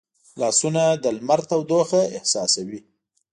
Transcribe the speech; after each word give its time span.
لاسونه 0.39 0.83
د 1.03 1.05
لمري 1.17 1.45
تودوخه 1.49 2.01
احساسوي 2.17 2.79